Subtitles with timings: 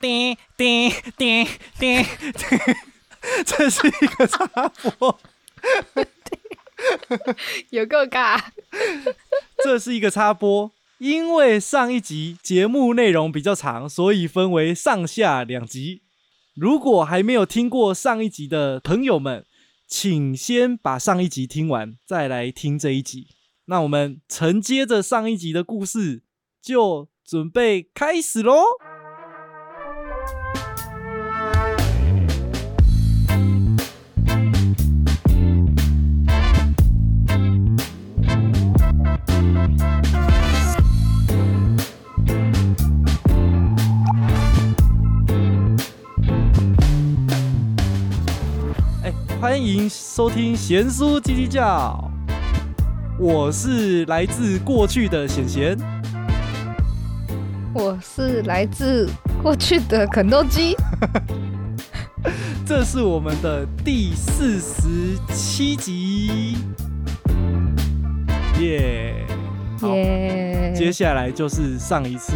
[0.00, 1.46] 叮叮叮
[1.78, 2.04] 叮，
[3.44, 4.46] 这是一个插
[4.98, 5.20] 播，
[7.70, 8.40] 有够尬。
[9.64, 16.02] 这是一个插播，因为上一集节目内容比较长，所以分为上下两集。
[16.54, 19.44] 如果还没有听过上一集的朋友们，
[19.86, 23.28] 请先把上一集听完，再来听这一集。
[23.66, 26.22] 那我们承接着上一集的故事，
[26.62, 28.62] 就准备开始喽。
[49.02, 52.10] 哎，欢迎收听贤叔叽叽叫，
[53.18, 55.76] 我是来自过去的贤贤。
[57.74, 59.08] 我是来自
[59.40, 60.74] 过去的肯豆基，
[62.66, 66.56] 这是我们的第四十七集，
[68.58, 69.24] 耶、
[69.80, 72.32] 好耶、接下来就是上一次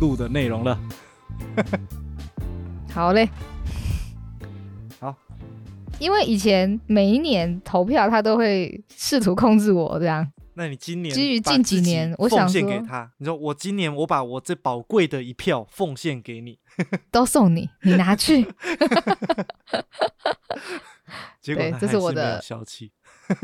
[0.00, 0.78] 录的内容了。
[2.92, 3.28] 好嘞，
[4.98, 5.16] 好，
[6.00, 10.32] 因为以前每一年投票，他都会试图控制我这样。
[10.54, 16.58] 那你今年基于近几年我想奉献给他，你说我今年我把我这宝贵的一票奉献给你，
[17.12, 18.44] 都送你，你拿去。
[21.40, 22.92] 结果这是我的有消气。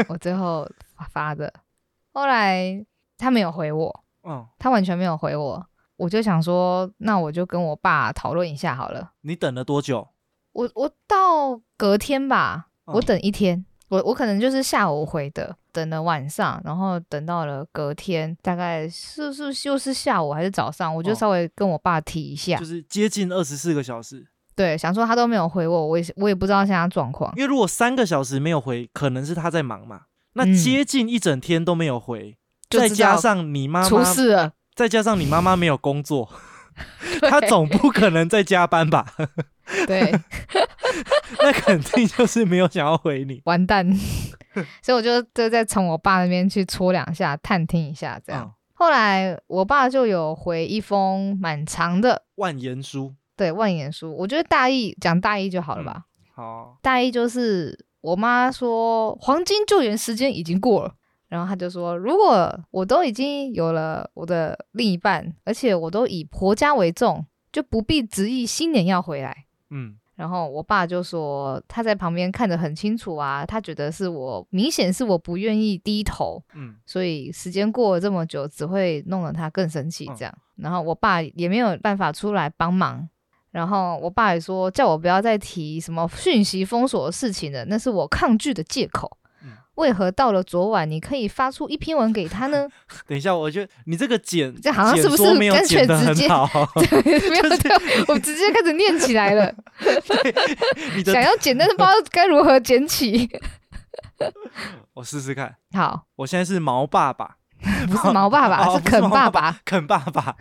[0.08, 0.68] 我最后
[1.10, 1.52] 发的，
[2.12, 2.84] 后来
[3.18, 9.12] 他没有回我，嗯，他完全没有回我，我就想说，那我就跟我爸讨论一下好了。
[9.22, 10.08] 你等了多久？
[10.52, 24.26] 我我到隔天吧，嗯我等一天，我我可能就是下午回的，等了晚上，然后等到了隔天，大概是是又是下午还是早上，我就哦稍微跟我爸提一下，就是接近二十四个小时。
[24.54, 30.02] 对，想说他都没有回我，我也是我也不知道现在状况，因为如果三个小时没有回，可能是他在忙嘛。
[30.32, 32.38] 那嗯接近一整天都没有回，
[32.70, 36.28] 再加上你妈妈出，事了，再加上你妈妈没有工作，
[37.22, 39.06] 她总不可能在加班吧？
[39.86, 40.12] 对，
[41.42, 43.42] 那肯定就是没有想要回你。
[43.44, 43.86] 完蛋，
[44.82, 48.44] 所以我就就再从我爸那边去戳两下，探听一下这样。
[48.44, 56.02] 嗯后来我爸就有回一封蛮长的，万言书，对万言书，我觉得大意讲大意就好了吧。
[56.34, 60.92] 好，大意就是我妈说黄金救援时间已经过了，
[61.28, 69.44] 然后他就说，如果我都已经有了我的另一半，而且我都以婆家为重，就不必执意新年要回来。
[69.70, 80.32] 嗯，然后我爸就说他在旁边看得很清楚啊，他觉得是我明显是我不愿意低头，嗯，所以时间过了这么久，只会弄得他更生气这样。
[80.54, 83.08] 然后我爸也没有办法出来帮忙，
[83.50, 89.18] 然后我爸也说叫我不要再提什么讯息封锁的事情了，那是我抗拒的借口。
[89.76, 92.66] 嗯为何到了昨晚你可以发出一篇文给他呢？
[93.06, 96.66] 等一下，我觉得你这个剪，这好像是不是没有剪得直接很好？
[96.94, 99.54] 没有， 对我直接开始念起来了，
[101.04, 103.28] 想要剪，但是不知道该如何剪起。
[104.94, 105.54] 我试试看。
[105.74, 107.36] 好，我现在是毛爸爸，
[107.86, 109.60] 不是毛爸爸，哦是肯不毛爸爸爸。
[109.64, 110.36] 肯爸爸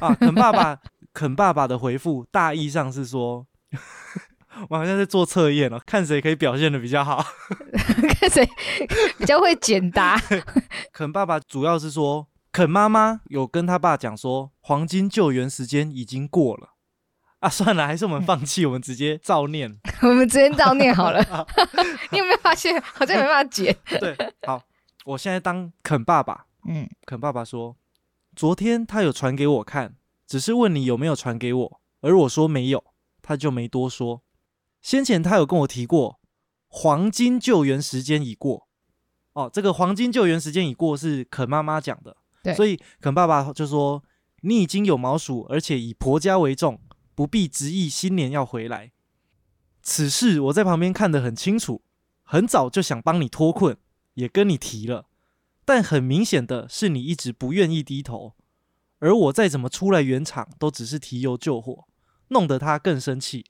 [0.00, 0.78] 啊，肯爸爸，
[1.12, 3.46] 肯爸爸的回复大意上是说，
[4.68, 7.24] 我好像在做测验哦，看谁可以表现的比较好。
[8.20, 8.48] 看谁
[9.18, 10.20] 比较会简答。
[10.92, 16.70] 肯爸爸主要是说，肯妈妈有跟他爸讲说，黄金救援时间已经过了
[17.40, 19.78] 啊，算了，还是我们放弃，我们直接照念。
[20.02, 21.46] 我们直接照念好了。
[22.10, 23.76] 你有没有发现，好像没办法解？
[23.98, 24.62] 对，好，
[25.04, 26.46] 我现在当肯爸爸。
[26.68, 27.76] 嗯，肯爸爸说，
[28.36, 29.96] 昨天他有传给我看，
[30.26, 32.84] 只是问你有没有传给我，而我说没有，
[33.20, 34.22] 他就没多说。
[34.82, 36.20] 先前他有跟我提过，
[36.68, 38.68] 黄金救援时间已过。
[39.32, 44.02] 哦，这个黄金救援时间已过是肯妈妈讲的，对所以肯爸爸就说
[44.42, 46.78] 你已经有毛鼠，而且以婆家为重，
[47.14, 48.92] 不必执意新年要回来。
[49.82, 51.82] 此事我在旁边看得很清楚，
[52.24, 53.76] 很早就想帮你脱困，
[54.14, 55.06] 也跟你提了。
[55.64, 58.34] 但很明显的是，你一直不愿意低头，
[58.98, 61.86] 而我再怎么出来圆场，都只是提油救火，
[62.28, 63.46] 弄得他更生气。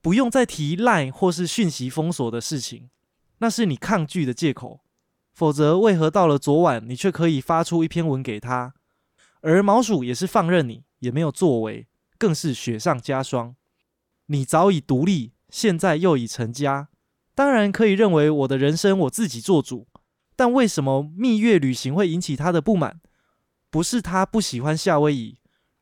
[0.00, 2.90] 不用再提赖或是讯息封锁的事情，
[3.38, 4.80] 那是你抗拒的借口。
[5.34, 8.74] 否则，为何到了昨晚，你却可以发出一篇文给他？
[9.40, 11.86] 而毛鼠也是放任你，也没有作为，
[12.18, 13.54] 更是雪上加霜。
[14.26, 16.88] 你早已独立，现在又已成家，
[17.34, 19.86] 当然可以认为我的人生我自己做主。
[20.34, 23.00] 但为什么蜜月旅行会引起他的不满？
[23.70, 25.38] 不是他不喜欢夏威夷，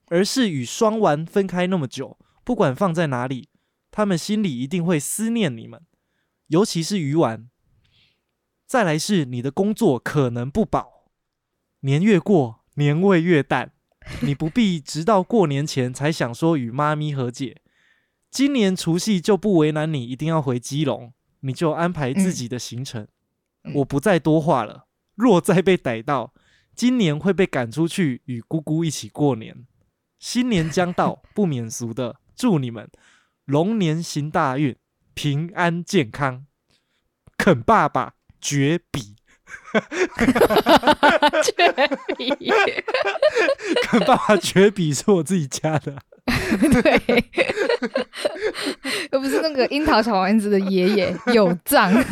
[0.09, 3.49] 而是与双丸分开那么久，不管放在哪里，
[3.97, 5.81] 他们心里一定会思念你们，
[6.49, 7.49] 尤其是鱼丸。
[8.67, 11.09] 再来是你的工作可能不保，
[11.81, 13.73] 年越过，年味越淡。
[14.21, 17.63] 你不必直到过年前才想说与妈咪和解。
[18.31, 23.05] 今年除夕就不为难你，一定要回基隆，你就安排自己的行程。
[23.65, 24.89] 嗯我不再多话了。
[25.15, 26.35] 若再被逮到，
[26.75, 29.67] 今年会被赶出去与姑姑一起过年。
[30.19, 32.91] 新年将到，不免俗的祝你们
[33.47, 34.77] 龙年行大运，
[35.15, 36.45] 平安健康。
[37.39, 39.15] 肯爸爸绝笔，
[41.45, 41.73] 绝
[42.17, 42.35] 笔，
[43.83, 45.97] 肯爸爸绝笔是我自己加的。
[46.83, 47.25] 对，
[49.13, 51.93] 又不是那个樱桃小丸子的爷爷有账。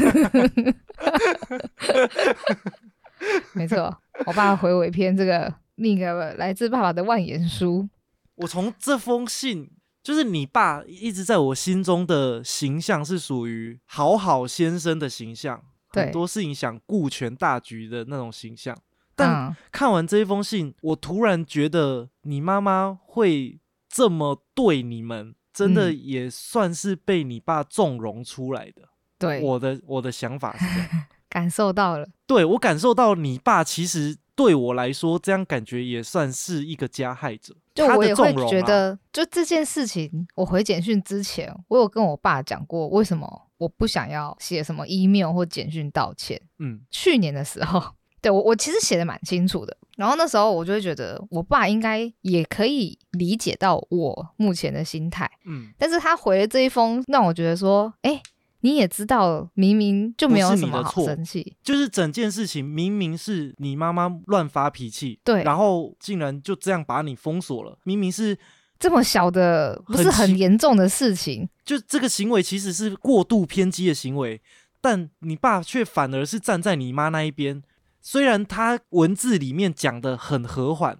[3.55, 3.93] 没错，
[4.27, 7.89] 我爸回我一篇这个另一个来自爸爸的万言书。
[8.37, 9.71] 我从这封信，
[10.05, 15.61] 就是你爸一直在我心中的形象是属于好好先生的形象，
[15.91, 18.77] 对很多事情想顾全大局的那种形象。
[19.17, 23.59] 但嗯，看完这一封信，我突然觉得你妈妈会
[23.89, 28.83] 这么对你们，真的嗯也算是被你爸纵容出来的。
[29.19, 32.07] 对，我的我的想法是这样， 感受到了。
[32.27, 37.55] 对我感受到你爸其实对我来说，这样感觉也算是一个加害者。
[37.75, 46.41] 就我也会觉得，就这件事情，我回简讯之前，我有跟我爸讲过，为什么我不想要写什么 email 或简讯道歉。
[46.59, 47.83] 嗯 去年的时候，
[48.21, 49.77] 对我我其实写的蛮清楚的。
[49.97, 58.21] 然后那时候我就会觉得，我爸应该也可以理解到我目前的心态，嗯，但是他回了这一封，让我觉得说，哎，
[58.65, 68.39] 你也知道，明明就没有什么好生气，就是整件事情明明是你妈妈乱发脾气，对然后竟然就这样把你封锁了，明明是
[68.79, 74.41] 这么小的不是很严重的事情，就这个行为其实是过度偏激的行为，
[74.81, 77.63] 但你爸却反而是站在你妈那一边。
[78.01, 80.99] 虽然他文字里面讲的很和缓，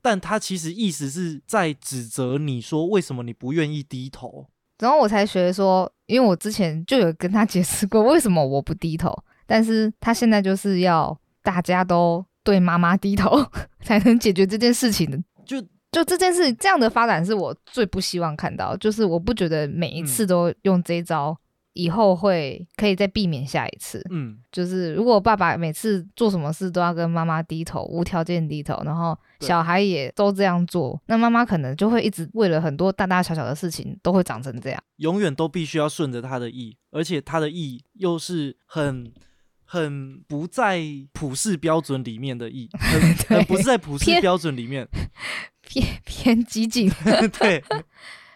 [0.00, 4.46] 但他其实意思是在指责你说为什么你不愿意低头。
[4.82, 13.40] 然后我才学说，因为我之前就有跟他解释过为什么我不低头，但是他现在就是要大家都对妈妈低头，
[13.80, 15.16] 才能解决这件事情的。
[15.46, 15.60] 就
[15.92, 21.38] 就这件事这样的发展是我最不希望看到，就是我不觉得每一嗯次都用这一招，
[21.74, 24.04] 以后会可以再避免下一次。
[24.10, 34.82] 嗯，就是如果爸爸每次做什么事都要跟妈妈低头，无条件低头，然后小孩也都这样做，那妈妈可能就会一直为了很多大大小小的事情都会长成这样。
[34.96, 39.12] 永远都必须要顺着他的意，而且他的意又是很
[39.64, 40.82] 很不在
[41.12, 44.86] 普世标准里面的意， 很很不是在普世偏标准里面。
[45.62, 46.90] 偏偏激进。
[47.38, 47.64] 对，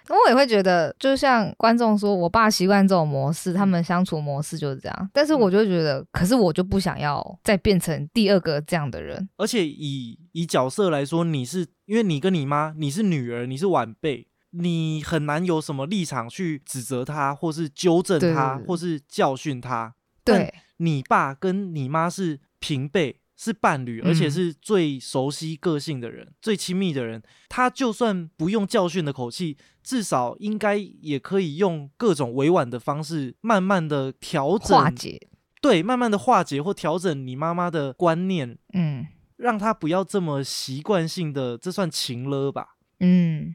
[0.08, 5.10] 我也会觉得，就像观众说，我爸习惯这种模式，他们相处模式就是这样。
[5.12, 9.28] 但是我就觉得，可是我就不想要再变成第二个这样的人。
[9.36, 19.94] 而且以以角色来说，你是因为你跟你妈，你是女儿，你是晚辈，你很难有什么立场去指责他，或是纠正他，或是教训他。
[20.22, 27.22] 但对你爸跟你妈是平辈，是伴侣，而且嗯是最熟悉个性的人、最亲密的人。
[27.48, 35.20] 他就算不用教训的口气，至少应该也可以用各种委婉的方式，慢慢的调整化解，
[35.60, 39.06] 对，慢慢的化解或调整你妈妈的观念，嗯
[39.36, 42.76] 让她不要这么习惯性的，这算情了吧？
[43.00, 43.54] 嗯。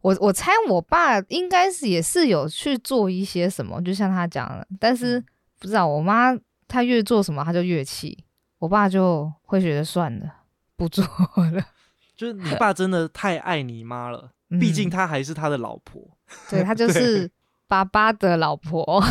[0.00, 5.24] 我我猜我爸应该是也是有去做一些什么，就像他讲的，但是嗯
[5.58, 6.32] 不知道我妈
[6.68, 8.16] 她越做什么，她就越气，
[8.58, 10.32] 我爸就会觉得算了，
[10.76, 11.64] 不做了。
[12.16, 16.02] 就是你爸真的太爱你妈了，毕竟嗯她还是他的老婆。
[16.50, 17.30] 对他就是
[17.68, 18.82] 爸爸的老婆。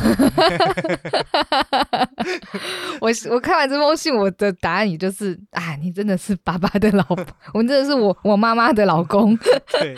[3.00, 9.38] 我我看完这封信，我的答案也就是啊，你真的是爸爸的老婆，我真的是我我妈妈的老公。
[9.38, 9.96] 对，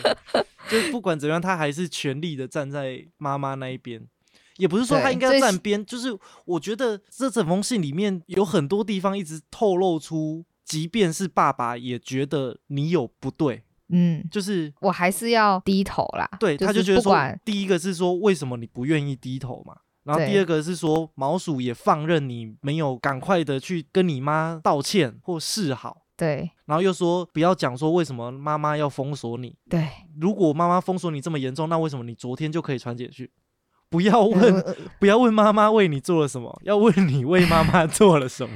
[0.68, 4.06] 就是不管怎么样，他还是全力的站在妈妈那一边。
[4.60, 16.28] 也不是说他应该站边，就是我觉得这整封信里面有很多地方一直透露出，即便是爸爸也觉得你有不对，嗯，就是我还是要低头啦。
[16.38, 19.74] 对，他就就是觉得说，第一个是说为什么你不愿意低头嘛，
[20.04, 29.88] 然后第二个是说毛鼠也放任你没有赶快的去跟你妈道歉或示好，对然后又说不要讲说为什么妈妈要封锁你，对，
[30.20, 33.28] 如果妈妈封锁你这么严重，那为什么你昨天就可以传简讯？
[33.90, 38.54] 不要呃问，不要问妈妈为你做了什么， 要问你为妈妈做了什么。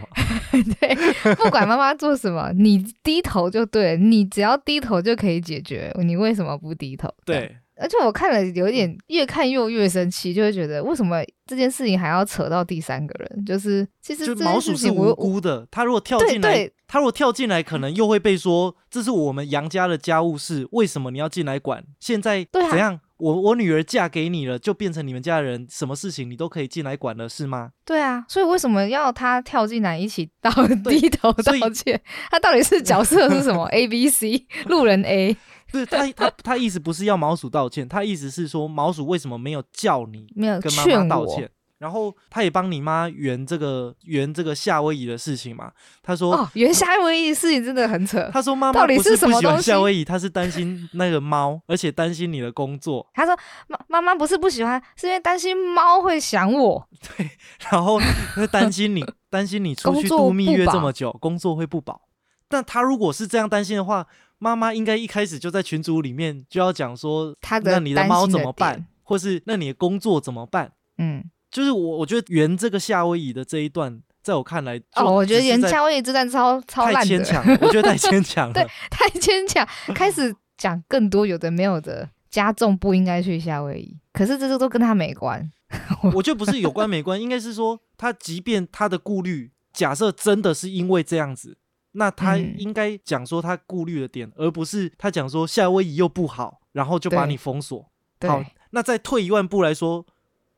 [0.80, 5.92] 对，不管妈妈做什么， 你低头就对，你只要低头就可以解决。
[5.98, 7.12] 你为什么不低头？
[7.24, 13.44] 对，而且我看了有点越看又越生气，就会觉得为什么这件事情还要扯到第三个人？
[13.44, 21.82] 就是其实就这件毛鼠是无辜的，他如果跳进来对，他如果跳进来，可能又会被说这是我们杨家的家务事，为什么你要进来管？
[21.98, 23.00] 现在怎样？
[23.24, 27.70] 我我女儿嫁给你了，就变成你们家的人，什么事情你都可以进来管了，是吗？
[27.86, 30.50] 对啊，所以为什么要他跳进来一起道
[30.84, 31.98] 低头道歉？
[32.30, 33.64] 他到底是角色是什么？
[33.72, 35.34] A、B、C，路人 A
[35.72, 41.48] 不是他他他意思不是要毛鼠道歉，他意思是说毛鼠为什么没有叫你没有跟妈妈道歉？
[41.78, 45.72] 然后他也帮你妈圆这个圆这个夏威夷的事情嘛。
[46.02, 48.30] 他说、哦，圆夏威夷的事情真的很扯。
[48.32, 53.06] 他说妈妈到底是不是不喜欢什么东西夏威夷，他是担心那个猫，而且担心你的工作。
[53.12, 53.36] 他说
[53.68, 56.88] 妈妈妈不是不喜欢，是因为担心猫会想我。
[57.16, 57.30] 对
[57.70, 58.00] 然后
[58.34, 62.02] 会担心你，担心你出去度蜜月这么久，工作会不保。
[62.48, 64.06] 但他如果是这样担心的话，
[64.38, 68.86] 妈妈应该一开始就在群组里面就要讲说，他的那你的猫怎么办点？
[69.02, 70.72] 或是那你的工作怎么办？
[70.98, 71.24] 嗯，
[71.54, 78.68] 就是我我觉得圆这个夏威夷的这一段，在我看来，哦，我觉得演演夏威夷之战超超太烂的，牵强了，我觉得太牵强对了。
[78.90, 85.48] 太牵强，开始讲更多有的没有的，加重不应该去夏威夷，可是这些都跟他没关。
[86.12, 91.56] 我觉得不是有关没关，应该是说他即便他的顾虑，假设真的是因为这样子，
[91.92, 97.88] 那他嗯应该讲说他顾虑的点，而不是他讲说夏威夷又不好，然后就把你封锁。
[98.26, 100.04] 好，那再退一万步来说，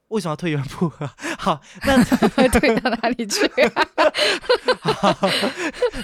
[0.09, 0.91] 为什么要退一万步？
[1.39, 2.03] 好，那
[2.49, 3.41] 退到哪里去？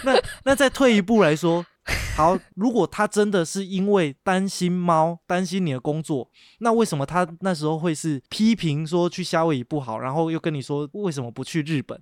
[0.04, 1.64] 那那再退一步来说，
[2.16, 12.00] 好，如果他真的是因为担心猫，担心你的工作，那为什么他那时候会是批评说去夏威夷不好，然后又跟你说为什么不去日本？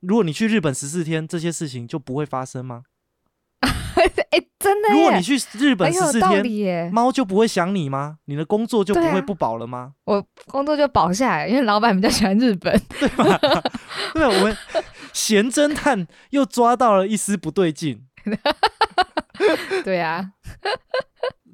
[0.00, 2.84] 如果你去日本十四天，这些事情就不会发生吗？
[4.30, 4.88] 哎、真的！
[4.92, 8.18] 如果你去日本十四天，猫就不会想你吗？
[8.24, 9.92] 你的工作就不会不保了吗？
[10.04, 12.80] 我工作就保下来，因为老板比较喜欢日本。
[12.98, 13.38] 对吧？
[14.14, 14.56] 对，我们
[15.12, 18.06] 闲侦探又抓到了一丝不对劲。
[19.84, 20.32] 对啊，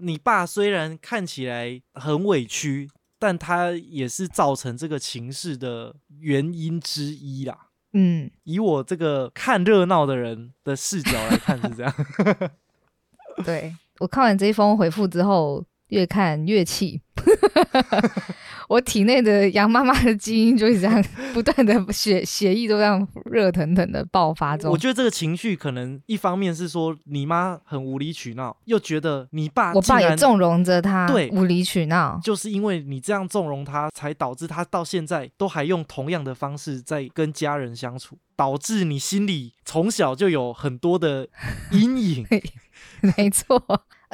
[0.00, 2.88] 你爸虽然看起来很委屈，
[3.19, 7.65] 但他也是造成这个情势的原因之一啦。
[7.99, 11.95] 嗯，以我这个看热闹的人的视角来看是这样，
[13.43, 17.00] 对我看完这一封回复之后，越看越气。
[18.68, 24.78] 我体内的羊妈妈的基因就一直这样 不断的血血液都这样热腾腾的爆发中我。
[24.78, 32.20] 觉得这个情绪可能一方面是说你妈很无理取闹，又觉得你爸我爸也纵容着他，对无理取闹。
[32.23, 41.28] 就是因为你这样纵容他，才导致他到现在都还用同样的方式在跟家人相处，导致你心里从小就有很多的
[41.73, 42.26] 阴影。
[43.16, 43.61] 没错，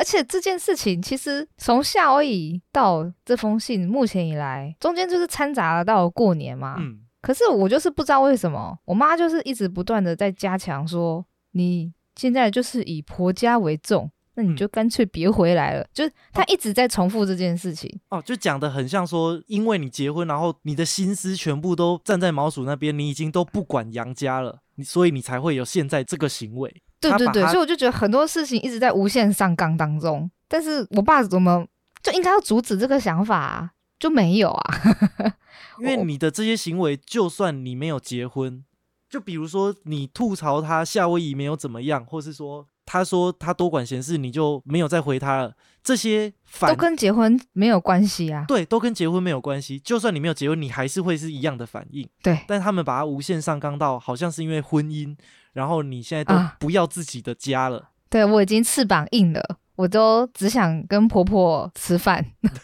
[0.02, 6.74] 而且这件事情其实从夏威夷到这封信，目前以来中间就是掺杂了到过年嘛。
[6.80, 15.86] 嗯，可是我就是不知道为什么，我妈就是一直不断的在加强说，你现在就是以婆家为重，那你嗯就干脆别回来了。
[15.94, 17.88] 就是她一直在重复这件事情。
[18.08, 26.82] 哦，就讲的很像说，因为你结婚，然后你的心思全部都站在毛鼠那边，你已经都不管杨家了，你所以你才会有现在这个行为。
[27.10, 31.66] 对对对，所以我就觉得很多事情一直在无限上纲当中，但是我爸怎么
[32.02, 34.74] 就应该要阻止这个想法、啊，就没有啊？
[35.78, 38.62] 因为你的这些行为，就算你没有结婚，
[39.08, 48.44] 就比如说你吐槽他夏威夷没有怎么样，或是说他说他多管闲事，你就没有再回他了，这些都跟结婚没有关系啊。
[48.46, 49.78] 对都跟结婚没有关系。
[49.80, 52.08] 就算你没有结婚，你还是会是一样的反应。
[52.22, 55.16] 对但他们把它无限上纲到好像是因为婚姻，
[55.52, 57.90] 然后你现在都啊不要自己的家了。
[58.08, 62.24] 对，我已经翅膀硬了，我都只想跟婆婆吃饭。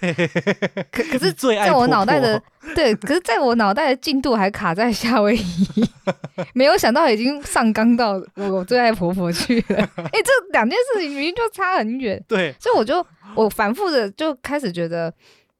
[0.92, 5.90] 可可是，最爱在我婆脑袋的婆 对，可是在我脑袋的进度还卡在夏威夷，
[6.54, 9.76] 没有想到已经上纲到我最爱婆婆去了。
[9.96, 15.12] 哎、这两件事情明明就差很远，对所以我就我反复的就开始觉得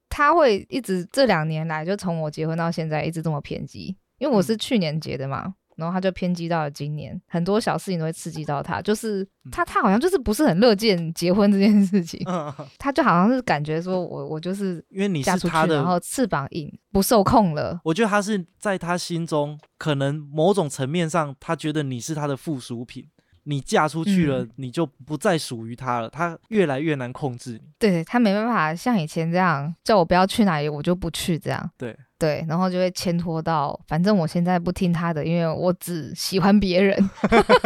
[0.07, 5.53] 他会一直这两年来，就从我结婚到现在一直这么偏激，因为我是去年结的嘛。
[5.79, 23.07] 然后他就偏激到了今年，很多小事情都会刺激到他，就是他他好像就是不是很乐见结婚这件事情，嗯，他就好像是感觉说我我就是因为你嫁出去，是他的然后翅膀硬不受控了，我觉得他是在他心中，可能某种层面上，他觉得你是他的附属品。
[23.43, 27.61] 你嫁出去了，嗯你就不再属于他了，他越来越难控制你。
[27.77, 31.71] 对他没办法像以前这样叫我不要去哪里，我就不去这样。
[31.77, 37.09] 对对，然后就会牵拖到，反正我现在不听他的，因为我只喜欢别人。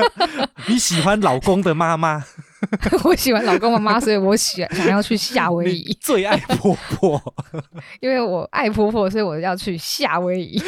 [0.69, 2.23] 你喜欢老公的妈妈，
[3.03, 7.21] 我喜欢老公妈妈，所以我喜想要去夏威夷，最爱婆婆，
[7.99, 10.61] 因为我爱婆婆，所以我要去夏威夷。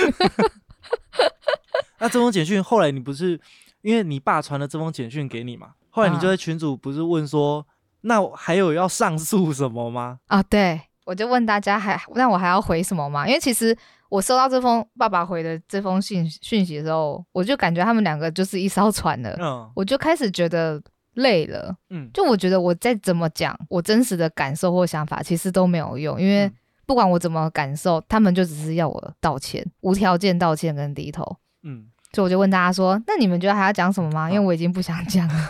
[1.99, 3.39] 那这封简讯后来你不是
[3.85, 5.73] 因为你爸传了这封简讯给你嘛？
[5.91, 7.63] 后来你就啊在群主不是问说，
[8.01, 10.17] 那还有要上诉什么吗？
[10.25, 13.27] 啊，对，我就问大家还那我还要回什么吗？
[13.27, 13.77] 因为其实
[14.09, 20.81] 我收到这封爸爸回的这封信讯息的时候，我就感觉他们两个就是一艘船了，嗯我就开始觉得
[21.13, 21.75] 累了。
[21.91, 26.53] 嗯，就我觉得我再怎么讲我真实的感受或想法，其实都没有用，因为嗯
[26.87, 31.37] 不管我怎么感受，他们就只是要我道歉，无条件道歉跟低头。
[31.63, 35.35] 嗯，所以我就问大家说：“那你们觉得还要讲什么吗？”因为我已经不想讲了。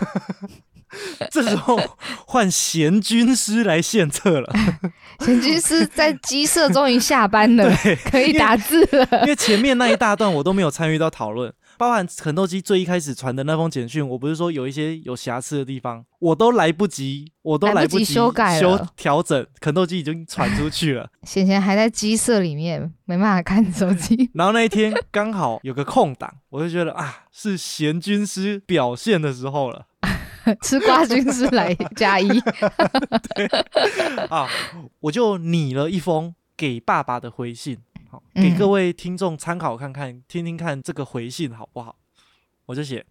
[1.29, 1.77] 这时候
[2.25, 4.53] 换贤军师来献策了，
[5.19, 7.69] 贤军师在鸡舍终于下班了，
[8.09, 9.07] 可以打字了。
[9.23, 21.09] 因为前面那一大段我都没有参与到讨论，包含肯豆基最一开始传的那封简讯，我不是说有一些有瑕疵的地方，我都来不及，我都来不及及修改修了调整，肯豆基已经传出去了。
[21.23, 24.29] 贤贤还在鸡舍里面，没办法看手机。
[24.33, 29.85] 然后那一天刚好有个空档，我就觉得啊，是贤军师表现的时候了。
[30.61, 32.29] 吃瓜军师来加一，
[34.29, 34.47] 啊，
[34.99, 37.79] 我就拟了一封给爸爸的回信，
[38.33, 41.97] 给各位听众参考看看，听听看这个回信好不好？
[42.65, 43.05] 我就写，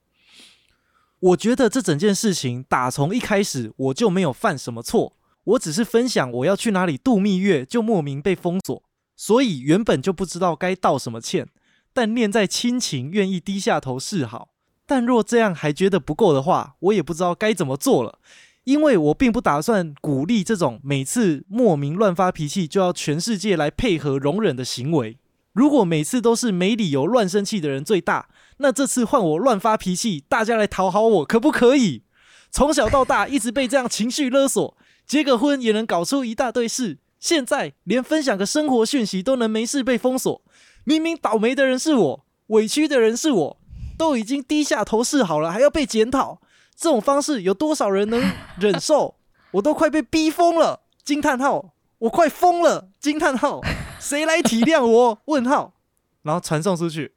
[1.20, 8.82] 我觉得这整件事情打从一开始我就没有犯什么错，我只是分享我要去哪里度蜜月，就莫名被封锁，
[9.16, 11.48] 所以原本就不知道该道什么歉，
[11.92, 14.50] 但念在亲情，愿意低下头示好。
[14.86, 18.18] 但若这样还觉得不够的话，我也不知道该怎么做了。
[18.64, 25.18] 因为我并不打算鼓励这种每次莫名乱发脾气就要全世界来配合容忍的行为。
[25.52, 32.02] 如果每次都是没理由乱生气的人最大，那这次换我乱发脾气，大家来讨好我，可不可以？
[32.50, 40.42] 从小到大一直被这样情绪勒索，结个婚也能搞出一大堆事，现在连分享个生活讯息都能没事被封锁。
[40.84, 43.60] 明明倒霉的人是我，委屈的人是我，
[43.98, 46.40] 都已经低下头示好了，还要被检讨。
[46.76, 48.22] 这种方式有多少人能
[48.58, 49.16] 忍受？
[49.52, 50.80] 我都快被逼疯了！
[51.04, 51.74] 惊叹号！
[51.98, 52.90] 我快疯了！
[52.98, 53.60] 惊叹号！
[54.00, 55.22] 谁来体谅我？
[55.26, 55.74] 问号！
[56.22, 57.14] 然后传送出去，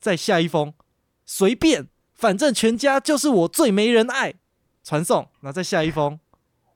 [0.00, 0.72] 再下一封，
[1.26, 4.34] 随便，反正全家就是我最没人爱。
[4.82, 6.18] 传送，然后再下一封，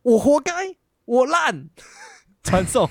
[0.02, 1.70] 我活该，我烂。
[2.42, 2.88] 传送，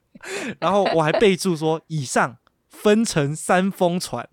[0.60, 2.36] 然后我还备注说，以上
[2.68, 4.28] 分成三封传，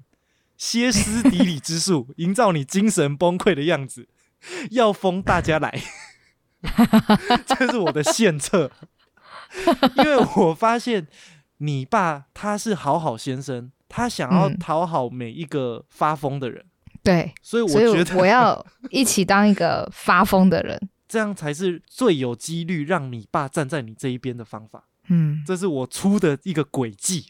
[0.57, 4.07] 歇斯底里之术，营造你精神崩溃的样子。
[4.71, 5.81] 要疯大家来，
[7.45, 8.71] 这是我的献策。
[9.97, 11.07] 因为我发现
[11.57, 16.65] 你爸他是好好先生，他想要嗯讨好每一个发疯的人，
[17.03, 20.89] 对，所以我觉得我要一起当一个发疯的人。
[21.07, 24.85] 这样才是最有几率让你爸站在你这一边的方法。
[25.09, 27.25] 嗯，这是我出的一个诡计，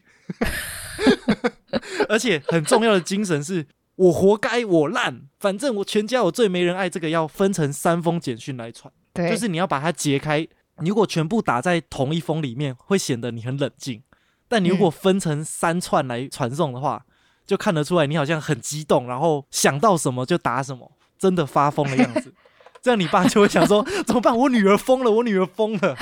[2.07, 3.65] 而且很重要的精神是
[4.01, 6.89] 我活该，我烂，反正我全家我最没人爱。
[6.89, 10.47] 这个要分成三封简讯来传，对，就是你要把它截开。
[10.79, 13.99] 你如果全部打在同一封里面，会显得你很冷静；
[14.47, 17.05] 但你如果分成三串来传送的话，
[17.45, 22.33] 就看得出来你好像很激动，然后想到什么就打什么，真的发疯的样子。
[22.81, 24.35] 这样你爸就会想说：怎么办？
[24.35, 25.95] 我女儿疯了，我女儿疯了。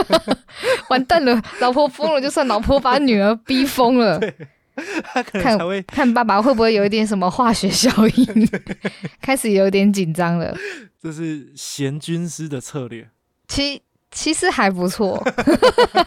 [0.90, 4.20] 完蛋了，老婆疯了，就算老婆把女儿逼疯了，
[5.04, 8.48] 他可能看才会看爸爸会不会有一点什么化学效应，
[9.22, 10.56] 开始有点紧张了。
[11.00, 13.08] 这是贤军师的策略。
[13.46, 15.22] 其其实还不错，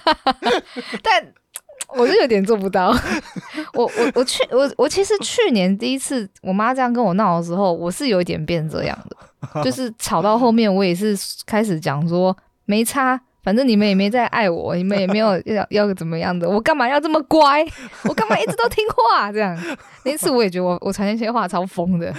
[1.04, 1.34] 但
[1.96, 2.90] 我是有点做不到。
[3.74, 13.22] 我我我去我我其实去年第一次我妈这样跟我闹的时候，我是有一点变这样的，就是吵到后面，我也是开始讲说没差。
[13.48, 17.66] 反正你们也没在爱我，你们也没有 要要怎么样的，我干嘛要这么乖？
[18.04, 19.32] 我干嘛一直都听话？
[19.32, 19.58] 这样
[20.04, 22.14] 那次我也觉得我我传那些话超疯的，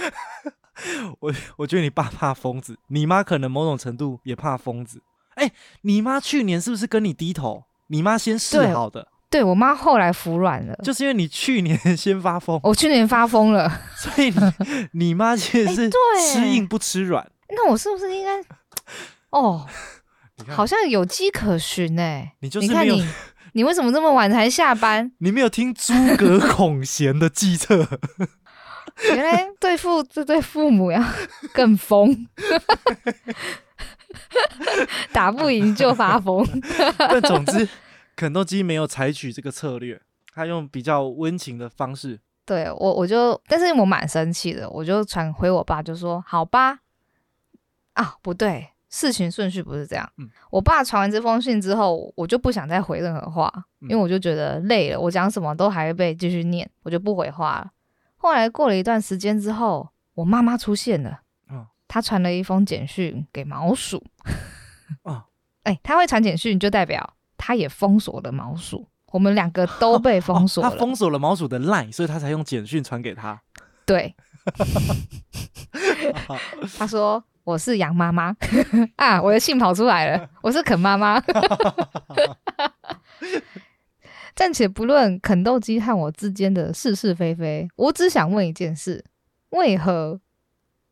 [1.21, 5.03] 我我觉得你爸怕疯子，你妈可能某种程度也怕疯子。
[5.35, 7.65] 哎、你妈去年是不是跟你低头？
[7.89, 13.71] 你妈先示好的，对我妈后来服软了，就是因为你去年 先发疯，我去年发疯了。
[13.95, 17.31] 所以你你妈其实是哎对吃硬不吃软。
[17.49, 18.43] 那我是不是应该？
[19.29, 19.63] 哦，
[20.47, 23.13] 好像有迹可循哎、你就是没有你看你，
[23.53, 25.11] 你为什么这么晚才下班？
[25.19, 27.87] 你没有听诸葛孔贤的计策，
[29.03, 31.03] 原来对付这对父母要
[31.53, 32.27] 更疯，
[35.11, 36.45] 打不赢就发疯。
[36.97, 37.67] 但总之，
[38.15, 40.01] 肯豆基没有采取这个策略，
[40.33, 42.19] 他用比较温情的方式。
[42.45, 46.79] 对我，我就，但是我蛮生气的，我就传回我爸，就说：“好吧，
[47.93, 50.09] 啊，不对，事情顺序不是这样。
[50.17, 57.71] 嗯我爸传完这封信之后，我就不想再回任何话，嗯因为我就觉得累了，我讲什么都还会被继续念，我就不回话了。
[58.17, 64.03] 后来过了一段时间之后，我妈妈出现了，嗯她传了一封简讯给毛鼠。
[65.03, 65.25] 啊
[65.63, 70.69] 哎、她会传简讯，就代表她也封锁了毛鼠，我们两个都被 封锁了。
[70.69, 73.39] 哦他封锁了毛鼠的 line，所以他才用简讯传给他。
[73.85, 74.15] 对，
[76.77, 78.35] 他说我是杨妈妈
[78.95, 81.19] 啊，我的信跑出来了，我是肯妈妈。
[84.35, 89.03] 暂且不论肯豆鸡和我之间的是是非非，我只想问一件事：
[89.49, 90.21] 为何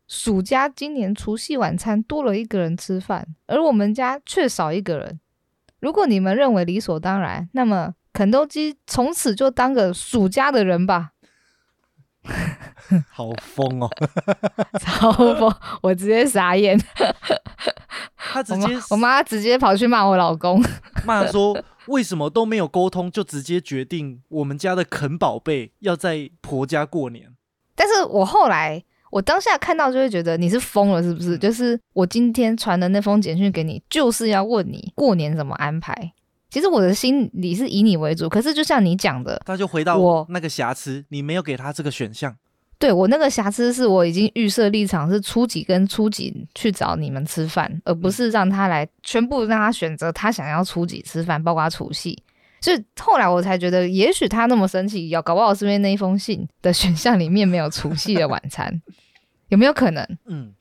[0.07, 5.19] 暑假今年除夕晚餐多了一个人吃饭，而我们家却少一个人？
[5.79, 11.11] 如果你们认为理所当然，那么肯豆鸡从此就当个暑假的人吧。
[13.09, 13.89] 好疯哦！
[14.79, 15.53] 超疯！
[15.81, 20.63] 我直接傻眼，我妈他直接我妈直接跑去骂我老公。
[21.05, 27.35] 骂说，为什么都没有沟通，就直接决定我们家的肯宝贝要在婆家过年？
[27.75, 31.37] 但是我后来，我当下看到就会觉得你是疯了，是不是？
[31.37, 36.13] 嗯就是我今天传的那封简讯给你，就是要问你过年怎么安排。
[36.49, 42.35] 其实我的心里是以你为主，可是就像你讲的，他就回到我那个瑕疵，你没有给他这个选项。
[42.79, 52.21] 对我那个瑕疵是我已经预设立场是初几跟初几去找你们吃饭，而不是让他来全部让他选择他想要初几吃饭，包括除夕。
[52.61, 58.81] 所以后来我才觉得，也许他那么生气，要搞不好是因为那一封信的选项里面没有除夕的晚餐，
[59.49, 60.05] 有没有可能？
[60.25, 60.53] 嗯，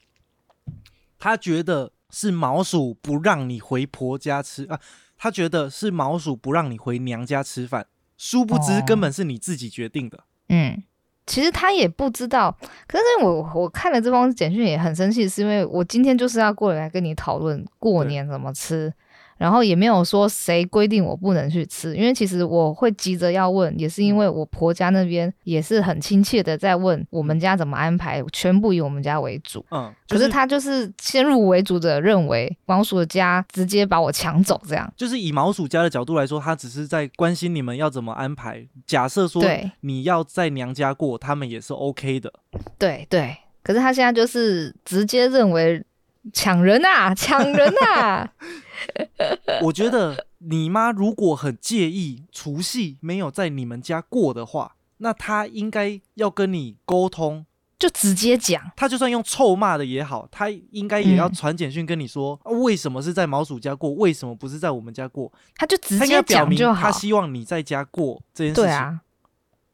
[1.19, 4.81] 他觉得是毛鼠不让你回婆家吃啊，
[5.17, 10.25] 他觉得是毛鼠不让你回娘家吃饭，殊不知根本是你自己决定的。
[10.49, 10.83] 嗯，
[11.27, 18.93] 其实他也不知道，可是我我看了这封简讯也很生气，是因为我今天就是要过来跟你讨论过年怎么吃，
[19.37, 29.65] 然后也没有说谁规定我不能去吃，因为其实我会急着要问，也是因为我婆家那边也是很亲切的在问我们家怎么安排，全部以我们家为主。
[29.71, 38.67] 嗯，可就是他就是先入为主的认为毛鼠的家直接把我抢走，这样就是以毛鼠家的角度来说，他只是在关心你们要怎么安排。
[38.87, 42.33] 假设说对你要在娘家过，他们也是 OK 的。
[42.79, 43.37] 对对。
[43.63, 45.85] 可是他现在就是直接认为
[46.33, 48.31] 抢人啊，抢人啊！
[49.63, 57.47] 我觉得你妈如果很介意除夕没有在你们家过的话，那她应该要跟你沟通。
[57.79, 65.31] 就直接讲，她就算用臭骂的也好，她应该也要嗯传简讯跟你说、啊为什么是在毛鼠家过，为什么不是在我们家过。
[65.55, 66.91] 她就直接表明讲就好她。
[66.91, 68.65] 希望你在家过这件事情。
[68.65, 69.01] 对啊，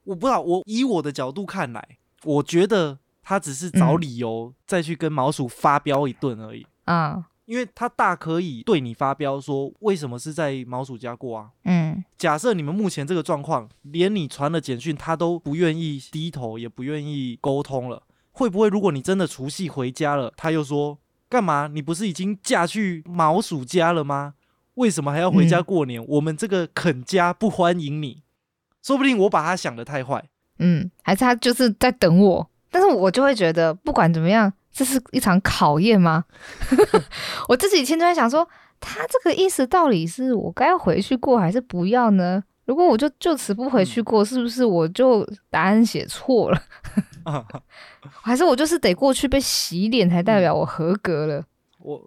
[0.02, 6.66] 我不知道，我以我的角度看来，我觉得他只是找嗯理由再去跟毛鼠发飙一顿而已。
[6.86, 11.50] 嗯因为他大可以对你发飙说为什么是在毛鼠家过啊？
[11.64, 21.68] 嗯，假设你们目前这个状况，连你传了简讯，他都不愿意低头，也不愿意沟通了，会不会如果你真的除夕回家了，他又说干嘛？
[21.72, 24.34] 你不是已经嫁去毛鼠家了吗？
[24.74, 26.02] 为什么还要回家嗯过年？
[26.06, 28.22] 我们这个肯家不欢迎你。
[28.82, 30.28] 说不定我把他想的太坏，
[30.58, 36.24] 嗯，还是他就是在等我，但是我就会觉得不管怎么样，这是一场考验吗？
[37.48, 38.48] 我自己以前就在想说，
[38.80, 42.42] 他这个意思到底是我该回去过还是不要呢？
[42.64, 46.62] 如果我就就此不回去过，是不是我就答案写错了？
[48.22, 51.44] 还是我就是得过去被洗脸才代表我合格了？
[51.78, 52.00] 我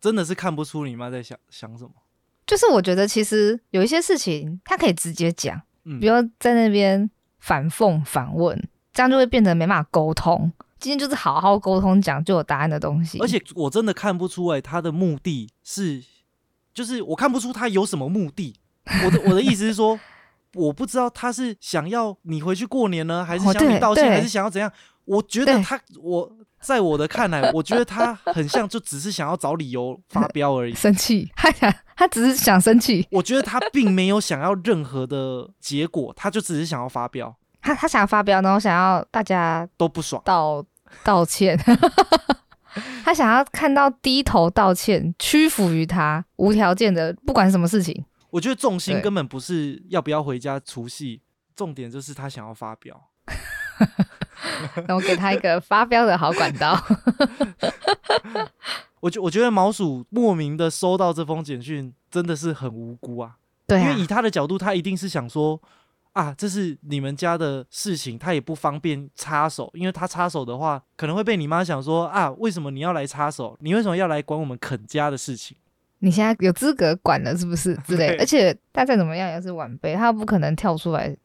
[0.00, 1.90] 真的是看不出你妈在想想什么。
[2.46, 5.60] 就是我觉得其实有一些事情他可以直接讲。
[5.84, 8.56] 嗯不，要在那边反讽反问，
[8.92, 10.52] 这样就会变得没办法沟通。
[10.80, 13.18] 今天就是好好沟通，讲就有答案的东西。
[13.20, 16.02] 而且我真的看不出来他的目的是，
[16.72, 18.56] 就是我看不出他有什么目的。
[19.04, 20.00] 我的我的意思是说，
[20.54, 24.72] 我不知道他是想要你回去过年呢，还是哦对想你道歉，对还是想要怎样？
[25.04, 30.74] 我觉得他，我在我的看来，我觉得他很像就只是想要找理由发飙而已。
[30.74, 40.22] 生气， 他想他只是想生气， 我觉得他并没有想要任何的结果，他就只是想要发飙，他他想发飙，然后想要大家都不爽。
[40.24, 40.64] 道
[41.04, 41.58] 道歉。
[43.04, 48.04] 他想要看到低头道歉，屈服于他，无条件的，不管什么事情。
[48.30, 51.20] 我觉得重心根本不是要不要回家除夕，
[51.56, 53.08] 重点就是他想要发飙。
[54.86, 56.80] 那我给他一个发飙的好管道。
[59.00, 63.36] 我觉我觉得毛鼠莫名的收到这封简讯，真的是很无辜啊。
[63.66, 65.60] 对啊因为以，他的角度，他一定是想说，
[66.12, 73.56] 啊，这是你们家的事情，他也不方便插手，因为他插手的话，可能会被你妈想说啊，为什么你要来插手？
[73.60, 75.56] 你为什么要来管我们肯家的事情？
[76.00, 77.76] 你现在有资格管了是不是？
[77.86, 81.16] 之类对，而且他再怎么样也是晚辈，他不可能跳出来，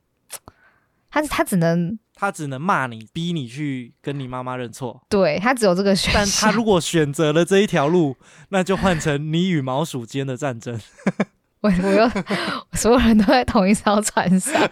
[1.10, 5.02] 他他只能他只能骂你，逼你去跟你妈妈认错。
[5.10, 6.28] 对他只有这个选但。
[6.28, 8.17] 他如果选择了这一条路，
[8.50, 10.80] 那就换成你与毛鼠间的战争。
[11.65, 12.08] 我我又
[12.73, 14.54] 所有人都在同一艘船上。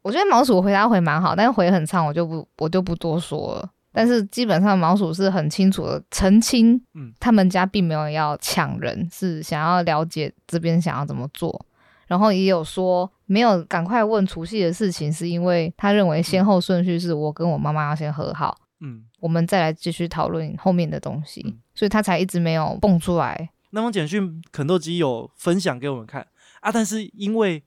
[0.00, 3.70] 我觉得毛鼠回答回蛮好，但是回很长，我就不我就不多说了。
[3.92, 11.66] 但是基本上毛鼠是很清楚的澄清，嗯他们家并没有要抢人，是想要了解这边想要怎么做。
[12.06, 23.50] 然后也有说没有赶快问除夕的事情，是因为他认为先后顺序是我跟我妈妈要先和好，嗯，我们再来继续讨论后面的东西，嗯所以他才一直没有蹦出来。
[23.70, 26.26] 那封简讯肯豆基有分享给我们看
[26.60, 27.62] 啊，但是因为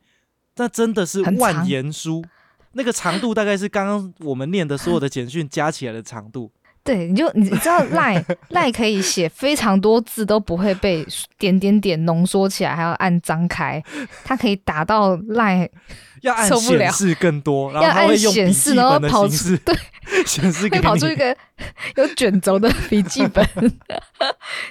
[0.55, 2.23] 那真的是万言书，
[2.73, 6.51] 那个长度大概是刚刚我们念的所有的简讯加起来的长度。
[6.83, 11.05] 对，你就你知道 赖赖可以写非常多字都不会被
[11.37, 13.81] 点点点浓缩起来，还要按张开，
[14.23, 15.69] 它可以打到赖
[16.21, 19.75] 要按受不了显示更多， 然后要按它会用笔显示，记然后跑对，
[20.25, 21.15] 显示给会跑出一。
[21.15, 21.35] 个
[21.97, 23.47] 有卷轴的笔记本。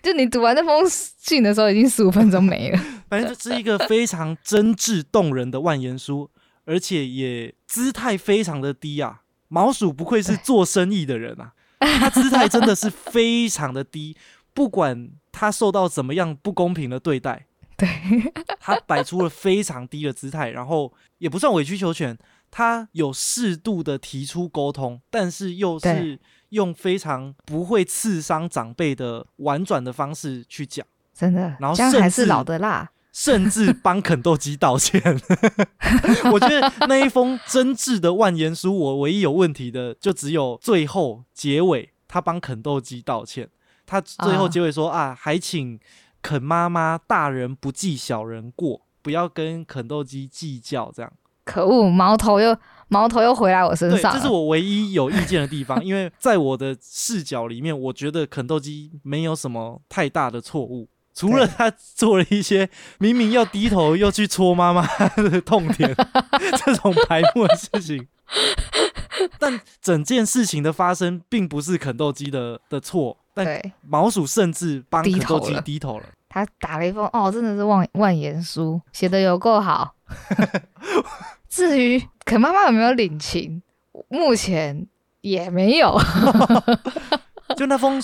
[0.03, 2.81] 就你读完那封信的时候，已经十五分钟没了。
[3.09, 6.29] 反正这是一个非常真挚动人的万言书，
[6.65, 9.21] 而且也姿态非常的低啊。
[9.47, 14.17] 毛鼠不愧是做生意的人啊，他姿态真的是非常的低，
[14.55, 17.89] 不管他受到怎么样不公平的对待，对，
[18.61, 22.17] 他摆出了非常低的姿态，然后也不算委曲求全，
[22.51, 26.19] 他有适度的提出沟通，但是又是
[26.51, 30.87] 用非常不会刺伤长辈的婉转的方式去讲。
[31.15, 32.91] 真的，然后甚这样还是老的辣。
[33.13, 35.01] 甚至帮肯豆基道歉。
[36.33, 43.49] 我觉得那一封真挚的万言书，我唯一有问题的就只有最后结尾，他帮肯豆基道歉。
[43.87, 45.79] 他最后啊结尾说啊还请
[46.23, 51.13] 肯妈妈大人不计小人过，不要跟肯豆基计较，这样。
[51.45, 54.13] 可恶，矛头又矛头又回来我身，上。
[54.13, 60.89] 这是我唯一有意见的地方， 因为在我的视角里面，我觉得肯豆基没有什么太大的错误。
[61.13, 62.69] 除了他做了一些
[62.99, 65.95] 明明要低头又去戳妈妈的 痛点
[66.65, 68.07] 这种白目的事情，
[69.39, 76.05] 但整件事情的发生并不是肯豆基的的错，但毛鼠甚至帮肯豆基低头了。
[76.29, 79.95] 他打了一封哦，真的是万万言书，写的有够好。
[81.51, 83.61] 至于肯妈妈有没有领情，
[84.09, 84.87] 目前
[85.23, 86.01] 也没有。
[87.61, 88.01] 就那封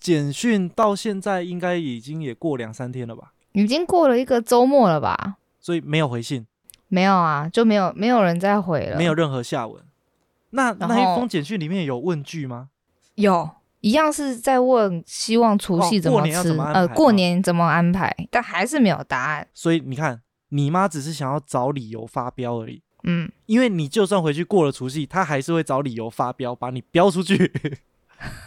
[0.00, 5.36] 简讯到现在应该已经也过两三天了吧，已经过了一个周末了吧？
[5.60, 6.46] 所以没有回信，
[6.88, 8.96] 没有啊，就没有没有人再回了。
[8.96, 9.82] 没有任何下文。
[10.52, 12.70] 那那一封简讯里面有问句吗？
[13.16, 19.46] 有一样是在问希望除夕哦怎么吃，呃，过年怎么安排，但还是没有答案。
[19.52, 22.80] 所以你看，你妈只是想要找理由发飙而已。
[23.02, 27.52] 嗯，因为你就算回去过了除夕，她还是会找理由发飙，把你飙出去。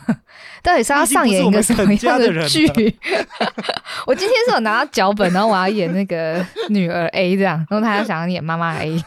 [0.63, 2.67] 到底是要上演一个什么样的剧？
[4.05, 9.01] 我今天是有拿到脚本，然后我要演那个女儿 A 这样，然后他要想要演妈妈 A。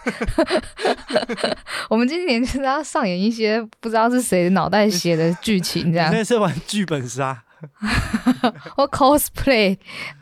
[1.91, 7.39] 我们今年就是要上演一些不知道是谁脑袋写的剧情这样现，在是玩剧本杀，
[8.77, 9.77] 我 cosplay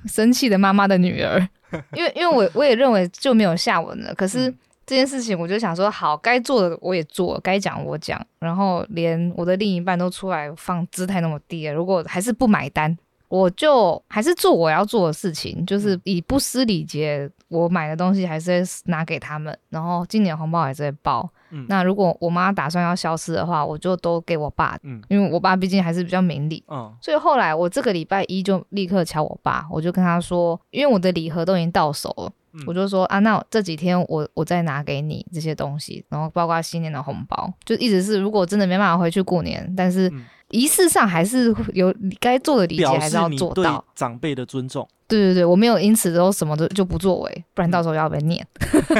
[0.06, 1.46] 生气的妈妈的女儿。
[1.92, 4.48] 因为因为我我也认为就没有下文了，可是。
[4.48, 4.58] 嗯
[4.88, 12.96] 这件事情，我就想说，好，该做的我也做，该讲我讲，然后连我的另一半都出来放姿态那么低了，如果还是不买单，
[13.28, 21.28] 我就还是做我要做的事情，就是以不失礼节，我买的东西还是会拿给他们，然后今年红包还是会包。
[21.50, 26.62] 嗯那如果我妈打算要消失的话，我就都给我爸，嗯因为我爸毕竟还是比较明理。
[26.68, 43.84] 嗯所以后来我这个礼拜一就立刻敲我爸，我就跟他说，因为我的礼盒都已经到手了，嗯我就说啊，那这几天我我再拿给你这些东西，然后包括新年的红包，就一直是如果真的没办法回去过年，但是嗯仪式上还是有该做的礼节还是要做到。
[43.94, 44.88] 长辈的尊重。
[45.06, 48.46] 对对对，我没有因此都什么都就不作为，不然到时候要被念。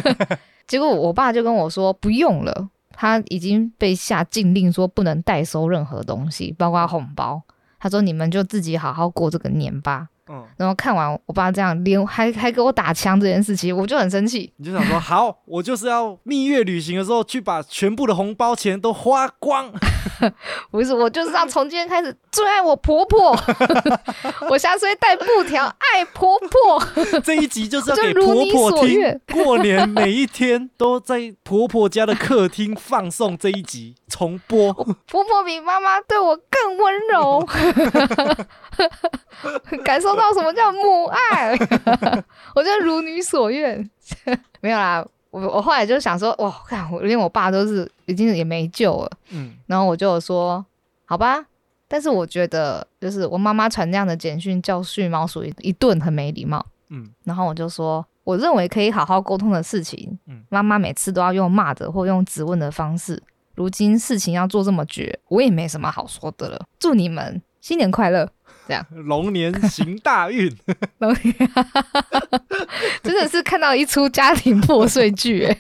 [0.67, 7.43] 结果我爸就跟我说不用了，他已经被下禁令说不能代收任何东西，包括红包。
[7.81, 10.09] 他说你们就自己好好过这个年吧。
[10.29, 14.53] 嗯，然后看完我爸这样连还还给我打枪这件事情，我就很生气。
[14.57, 19.73] 你就想说，好，我就是要蜜月旅行的时候去把全部的红包钱都花光。
[20.71, 23.39] 不是，我就是要从今天开始最爱我婆婆，
[24.51, 27.21] 我下次会带布条爱婆婆。
[27.23, 34.73] 这一集就是要就给婆婆听过年每一天都在婆婆家的客厅放送这一集重播。
[34.75, 37.47] 婆婆比妈妈对我更温柔，
[39.85, 41.53] 感受到什么叫母爱，
[42.55, 43.89] 我就如你所愿。
[44.61, 50.65] 没有啦，我我后来就想说，哇，看我连我爸都是已经也没救了，嗯然后我就说，
[51.05, 51.45] 好吧。
[51.91, 56.65] 但是我觉得，就是我妈妈传这样的简讯教训猫鼠一一顿很没礼貌。
[56.91, 63.23] 嗯然后我就说，我认为可以好好沟通的事情，嗯妈妈每次都要用骂的或用质问的方式，
[63.55, 66.67] 如今事情要做这么绝，我也没什么好说的了。
[66.79, 68.29] 祝你们新年快乐！
[68.91, 70.55] 龙年行大运。
[70.99, 71.35] 龙年
[73.03, 75.59] 真的是看到一出家庭破碎剧，哎，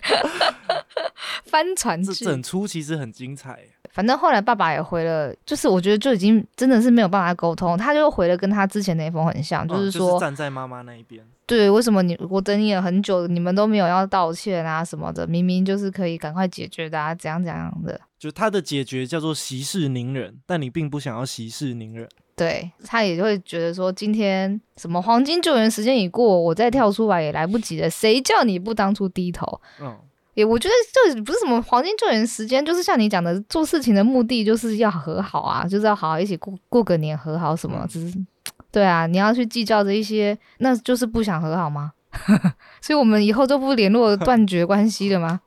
[1.47, 2.12] 翻船剧。
[2.12, 3.59] 这整出其实很精彩。
[3.90, 11.25] 反正后来爸爸也回了，就是我觉得就已经真的是没有办法沟通，他就回了跟他之前那封很像，就是嗯说，站在妈妈那一边。
[11.47, 15.27] 对，为什么你我等你了很久，你们都没有要道歉啊什么的？
[15.27, 17.99] 明明就是可以赶快解决的啊，怎样怎样的。
[18.18, 22.07] 就他的解决叫做息事宁人，但你并不想要息事宁人。
[22.38, 27.90] 对他也会觉得说，今天什么黄金救援时间已过，我再跳出来也来不及了。
[27.90, 29.61] 谁叫你不当初低头？
[29.81, 29.94] 嗯，
[30.35, 37.81] 也我觉得就不是什么黄金救援时间，就是像你讲的，做事情的目的就是要和好啊，就是要好好一起过过个年，和好什么？
[37.83, 38.18] 嗯只是
[38.70, 41.92] 对啊，你要去计较这一些，那就是不想和好吗？
[42.81, 45.40] 所以我们以后就不联络，断绝关系了吗？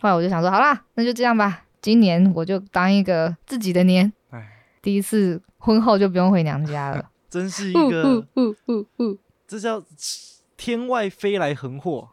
[0.00, 4.12] 后来我就想说，好啦，那就这样吧，今年我就当一个自己的年，哎，
[4.88, 7.04] 第一次婚后就不用回娘家了。
[7.28, 9.18] 真是一个，呜呜呜呜！
[9.46, 9.84] 这叫
[10.56, 12.08] 天外飞来横祸。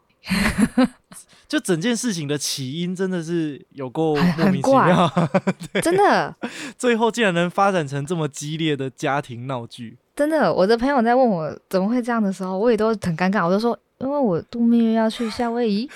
[1.48, 5.10] 就整件事情的起因真的是有够莫名其妙，
[5.80, 6.36] 真的
[6.76, 9.96] 最后竟然能发展成这么激烈的家庭闹剧。
[10.14, 15.88] 真的，我的朋友在问我怎么会这样的时候，我也都很尴尬，我就说，因为我度蜜月要去夏威夷，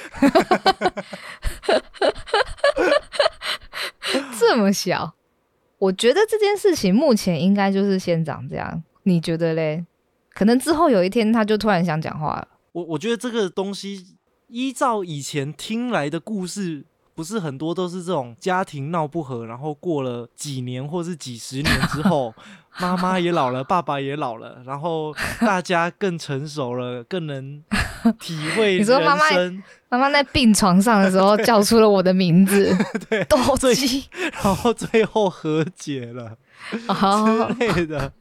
[4.38, 5.12] 这么小，
[5.81, 9.85] 我觉得这件事情目前应该就是先长这样，你觉得嘞？
[10.29, 14.16] 可能之后有一天他就突然想讲话了，我我觉得这个东西
[14.49, 22.35] 依照以前听来的故事，不是很多都是这种家庭闹不和，然后过了几年或是几十年之后，
[22.78, 27.62] 妈妈也老了，爸爸也老了， 然后大家更成熟了，更能
[28.20, 32.74] 体会你说妈妈人生，妈妈在病床上的时候叫出了我的名字，
[33.11, 33.37] 对，斗
[33.74, 34.09] 鸡，
[34.42, 36.37] 然后最后和解了
[36.88, 38.12] 哦，之类的，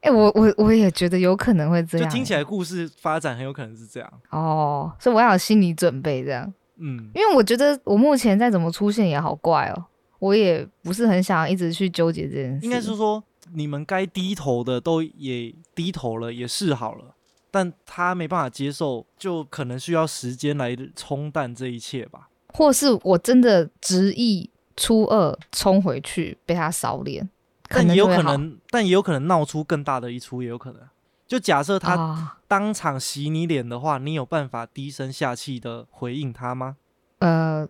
[0.00, 4.12] 哎、我我我也觉得有可能会这样，就听起来故事发展很有可能是这样。
[4.30, 6.52] 哦，所以我要有心理准备这样。
[6.80, 9.84] 嗯，因为我觉得我目前再怎么出现也好怪哦，
[10.18, 12.64] 我也不是很想一直去纠结这件事。
[12.64, 17.14] 应该是说你们该低头的都也低头了，也示好了，
[17.50, 22.28] 但他没办法接受，就可能需要时间来冲淡这一切吧。
[22.54, 27.28] 或是我真的执意初二冲回去被他扫脸，
[27.68, 30.80] 但也有可能，但也有可能闹出更大的一出，也有可能。
[31.26, 36.76] 就假设他啊当场洗你脸的话，你有办法低声下气的回应他吗？
[37.18, 37.68] 呃，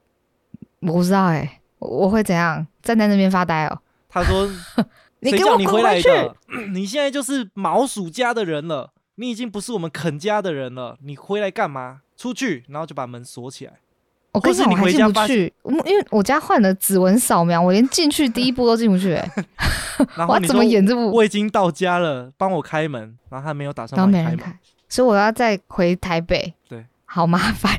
[0.78, 3.78] 我不知道哎、我我会怎样站在那边发呆哦？
[4.08, 4.46] 他说
[5.20, 6.00] 你谁给我你回来！
[6.00, 6.34] 的？
[6.72, 12.00] 你现在就是毛鼠家的人了，你已经不是我们肯家的人了，你回来干嘛？
[12.16, 13.72] 出去，然后就把门锁起来。
[14.32, 19.32] 我跟你讲，或是你我还进不回家去，我因为我家换了指纹扫描，我连进去第一步都进不去、欸，
[20.16, 21.10] 然后我要怎么演这部？
[21.10, 24.58] 我已经到家了，帮我开门，然后他没有打算帮你开门。
[24.88, 27.72] 所以我要再回台北，对，好麻烦。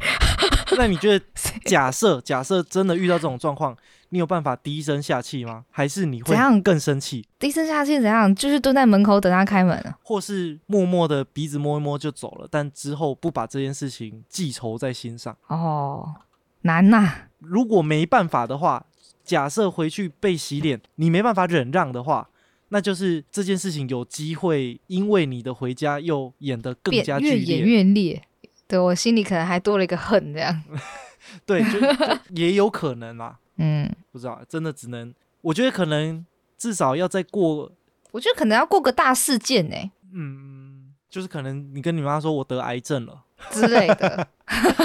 [0.78, 1.26] 那你觉得，
[1.66, 3.76] 假设假设真的遇到这种状况，
[4.10, 5.66] 你有办法低声下气吗？
[5.70, 8.34] 还是你会怎样更生气，低声下气怎样？
[8.36, 9.98] 就是蹲在门口等他开门啊？
[10.04, 15.36] 或是默默的鼻子摸一摸就走了，但之后不把这件事情记仇在心上？
[15.48, 16.16] 哦，
[16.62, 18.86] 难呐、如果没办法的话，
[19.24, 22.30] 假设回去被洗脸，你没办法忍让的话，
[22.70, 27.62] 那就是这件事情有机会因为你的回家又演得更加剧越演。
[27.62, 28.22] 越烈。
[28.70, 30.64] 对我心里可能还多了一个恨，这样。
[31.46, 36.26] 对，就就也有可能啦， 嗯，不知道，真的只能，我觉得可能
[36.58, 37.72] 至少要再过，
[38.12, 39.76] 我觉得可能要过个大事件呢、
[40.13, 44.28] 嗯，就是可能你跟你妈说我得癌症了，之类的，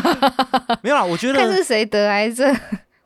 [0.82, 2.57] 没有啦，我觉得看是谁得癌症。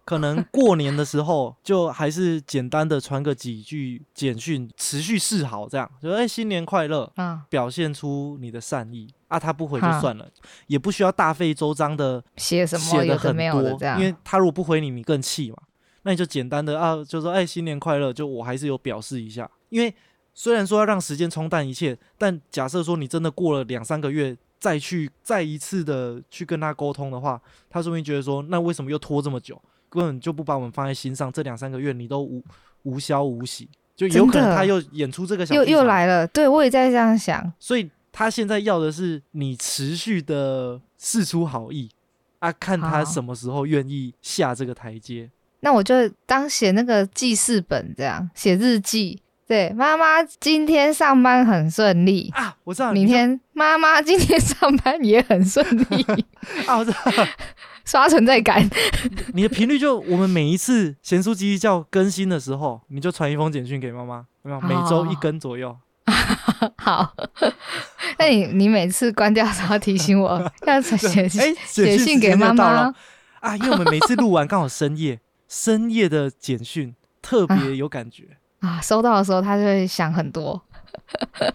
[0.08, 9.38] 可能过年的时候就还是简单的传个几句简讯，持续示好，这样就哎、新年快乐，嗯，表现出你的善意啊。
[9.38, 10.26] 他不回就算了，
[10.66, 15.58] 也不需要大费周章的写什么写的很有的的多这，样因，为他如果不回你，你更气嘛。
[16.04, 19.94] 那你就简单的啊，就说哎、新年快乐，就我还是有表示一下，因为
[20.32, 27.38] 虽然说要让时间冲淡一切，但假设说你真的过了两三个月再去再一次的去跟他沟通的话，
[27.68, 29.60] 他说不定觉得说，那为什么又拖这么久？
[29.88, 32.42] 根本就不把我们放在心上，这两三个月你都无
[32.82, 41.88] 无消无息，就有可能他又演出这个小又又来了，对我也在这样想，所以他现在要的是你持续的试出好意
[42.38, 45.30] 啊，看他什么时候愿意下这个台阶。
[45.60, 49.20] 那我就当写那个记事本这样写日记。
[49.48, 56.04] 对，妈妈今天上班很顺利，啊，我知道，明天妈妈今天上班也很顺利，
[56.68, 56.98] 啊，我知道，
[57.86, 58.68] 刷存在感。
[59.32, 64.82] 你的频率就我们每一次咸酥鸡叫更新的时候，你就传一封简讯给妈妈，有没有？
[64.82, 65.74] 每周一根左右。
[66.76, 67.14] 好，
[68.18, 72.92] 那你你每次关掉的时候提醒我 要写哎，写写信给妈妈。
[73.40, 78.36] 啊，因为我们每次录完刚好深夜，深夜的简讯特别有感觉。
[78.60, 80.60] 啊，收到的时候他就会想很多。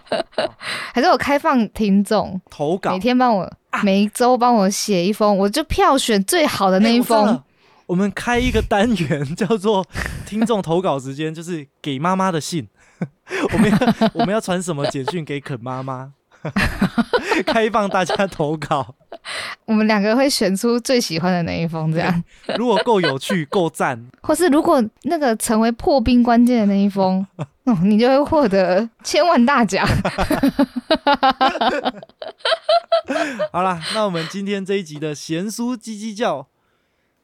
[0.93, 3.51] 还是我开放听众，投稿每天帮我，
[3.83, 7.41] 每一周帮我写一封，我就票选最好的那一封。
[7.85, 9.85] 我们开一个单元叫做
[10.25, 12.67] “听众投稿时间”，就是给妈妈的信。
[13.53, 13.77] 我们要
[14.13, 16.13] 我们要传什么简讯给肯妈妈？
[17.45, 18.95] 开放大家投稿，
[19.65, 22.23] 我们两个会选出最喜欢的那一封，这样，
[22.57, 27.25] 如果够有趣、够赞， 或是如果那个成为破冰关键的那一封，
[27.65, 29.87] 哦，你就会获得千万大奖。
[33.51, 36.47] 好啦，那我们今天这一集的咸酥鸡鸡叫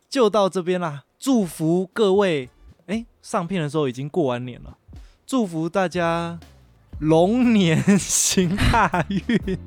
[0.09, 1.03] 就到这边啦。
[1.17, 2.49] 祝福各位，
[2.87, 4.77] 哎、上片的时候已经过完年了，
[5.25, 6.39] 祝福大家
[6.99, 9.57] 龙年行大运，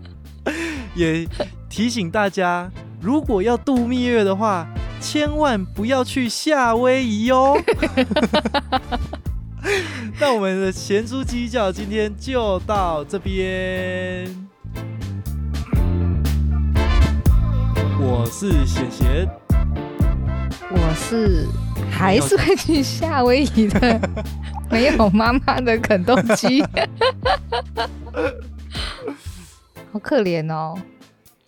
[0.95, 1.27] 也
[1.71, 2.71] 提醒大家，
[3.01, 4.69] 如果要度蜜月的话，
[5.01, 7.57] 千万不要去夏威夷哦。
[10.21, 14.29] 那我们的咸猪鸡叫今天就到这边。
[17.99, 19.27] 我是贤贤，
[20.75, 21.47] 我是
[21.91, 24.01] 还是会去夏威夷的，
[24.71, 26.63] 没有妈妈的肯豆鸡，
[29.93, 30.79] 好可怜哦。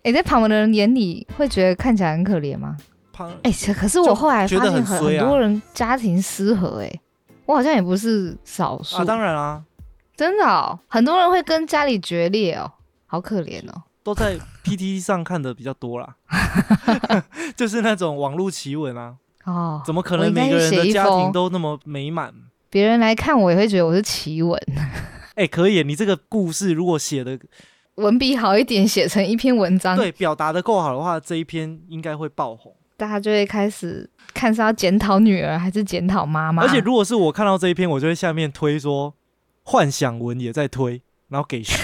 [0.03, 2.77] 哎、在旁边的人眼里会觉得看起来很可怜吗？
[3.11, 6.99] 胖哎、可是我后来发现很很多人家庭失和、哎，
[7.45, 9.63] 我好像也不是少数，啊，当然啊，
[10.15, 12.71] 真的哦，很多人会跟家里决裂哦，
[13.07, 13.81] 好可怜哦。
[14.03, 16.15] 都在 PTT 上看的比较多啦，
[17.55, 22.33] 就是那种网络奇闻啊，哦，怎么可能每个人的家庭都那么美满？
[22.71, 24.59] 别人来看我也会觉得我是奇闻，
[25.35, 27.39] 哎、可以，你这个故事如果写的
[27.95, 32.75] 文笔好一点，写成一篇文章，对表达的够好的话，这一篇应该会爆红。
[32.97, 36.63] 大家就会开始看是要检讨女儿还是检讨妈妈。
[36.63, 39.13] 而且如果是我看到这一篇，我就会下面推说
[39.63, 41.75] 幻想文也在推，然后给虚。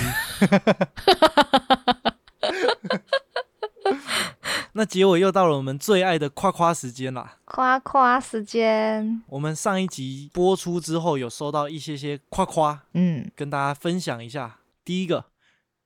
[4.81, 7.37] 那结尾又到了我们最爱的夸夸时间啦。
[7.45, 14.57] 夸夸时间，我们上一集播出之后，有收到一些些夸夸，嗯，跟大家分享一下。
[14.83, 15.25] 第一个，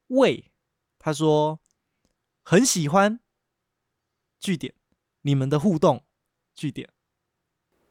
[0.07, 0.45] 魏
[0.97, 1.59] 他说
[2.41, 3.19] 很喜欢
[4.39, 4.73] 据点
[5.23, 6.05] 你们的互动
[6.55, 6.87] 据点，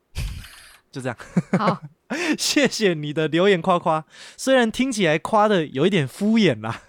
[0.90, 1.18] 就这样。
[1.59, 1.82] 好，
[2.38, 4.07] 谢谢你的留言夸夸，
[4.38, 6.80] 虽然听起来夸的有一点敷衍啦，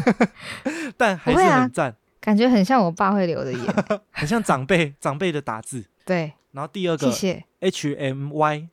[0.98, 3.60] 但还是很赞，感觉很像我爸会留的言。
[4.10, 5.84] 很像长辈长辈的打字。
[6.06, 7.44] 对，然后第二个谢谢。
[7.60, 8.68] H M Y，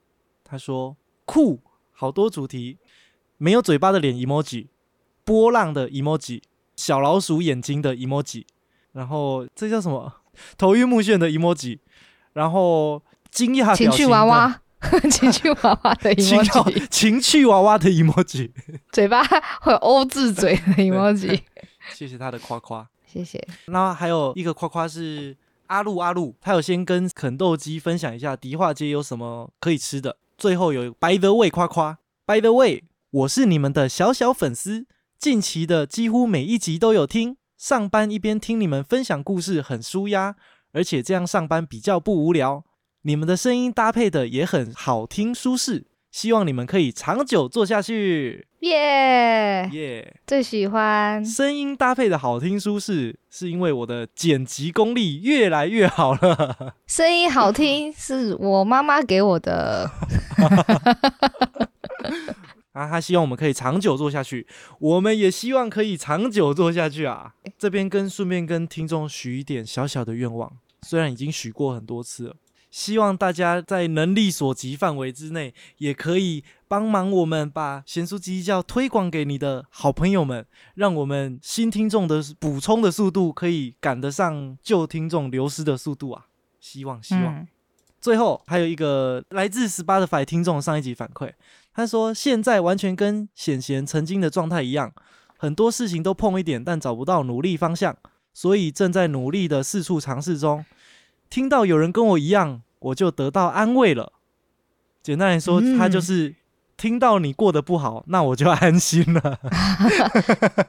[0.45, 0.95] 他说
[1.25, 1.59] 酷，
[1.91, 2.77] 好多主题，
[3.37, 4.67] 没有嘴巴的脸 emoji，
[5.25, 6.41] 波浪的 emoji，
[6.77, 8.45] 小老鼠眼睛的 emoji，
[8.93, 10.13] 然后这叫什么？
[10.57, 11.79] 头晕目眩的 emoji，
[12.31, 14.61] 然后惊讶情趣表情娃 娃，
[15.11, 18.49] 情趣娃娃的 emoji，情趣娃娃的 emoji，
[18.93, 19.21] 嘴巴
[19.59, 21.41] 会有 O 字嘴的 emoji。
[21.93, 22.87] 谢谢他的夸夸。
[23.11, 23.45] 谢谢。
[23.65, 25.35] 那还有一个夸夸是
[25.67, 30.15] 阿路阿路，他有先跟肯豆鸡分享一下迪化街有什么可以吃的。
[30.37, 34.85] 最后有 By the way 夸夸，By the way，我是你们的小小粉丝，
[35.19, 37.35] 近期的几乎每一集都有听。
[37.57, 40.35] 上班一边听你们分享故事很舒压，
[40.71, 42.63] 而且这样上班比较不无聊。
[43.03, 51.23] 你们的声音搭配的也很好听舒适，希望你们可以长久做下去，耶、耶、最喜欢。
[51.25, 56.75] 声音搭配的好听舒适，是因为我的剪辑功力越来越好了。
[56.85, 59.89] 声音好听是我妈妈给我的，
[62.73, 64.45] 啊，他希望我们可以长久做下去，
[64.79, 67.35] 我们也希望可以长久做下去啊。
[67.57, 70.51] 这边跟顺便跟听众许一点小小的愿望，
[70.81, 72.35] 虽然已经许过很多次了，
[72.71, 80.45] 希望大家在能力所及范围之内，也可以帮忙我们把咸酥鸡教推广给你的好朋友们，
[80.75, 86.27] 让我们新听众的补充的速度可以赶得上旧听众流失的速度啊！
[86.61, 87.39] 希望，希望。
[87.39, 87.47] 嗯，
[87.99, 91.33] 最后还有一个来自 Spotify 听众上一集反馈，
[91.73, 94.93] 他说现在完全跟显贤曾经的状态一样，
[95.37, 97.97] 很多事情都碰一点，但找不到努力方向，
[98.33, 100.63] 所以正在努力的四处尝试中。
[101.31, 104.11] 听到有人跟我一样，我就得到安慰了。
[105.01, 106.35] 简单来说，嗯他就是
[106.77, 109.39] 听到你过得不好，那我就安心了。